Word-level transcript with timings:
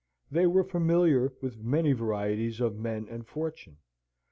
They 0.31 0.47
were 0.47 0.63
familiar 0.63 1.31
with 1.43 1.63
many 1.63 1.93
varieties 1.93 2.59
of 2.59 2.75
men 2.79 3.07
and 3.07 3.23
fortune. 3.27 3.77